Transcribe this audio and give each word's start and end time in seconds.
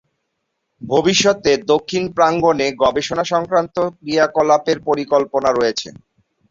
ভবিষ্যতে 0.81 1.51
দক্ষিণ 1.71 2.03
প্রাঙ্গণে 2.17 2.67
গবেষণা 2.83 3.23
সংক্রান্ত 3.33 3.75
ক্রিয়াকলাপের 3.97 4.77
পরিকল্পনা 4.87 5.49
রয়েছে। 5.51 5.87